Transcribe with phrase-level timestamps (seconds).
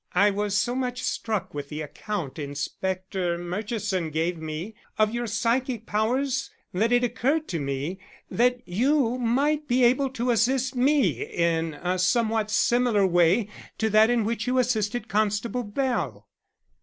[0.15, 5.85] "I was so much struck with the account Inspector Murchison gave me of your psychic
[5.85, 7.99] powers that it occurred to me
[8.31, 14.09] that you might be able to assist me in a somewhat similar way to that
[14.09, 16.27] in which you assisted Constable Bell."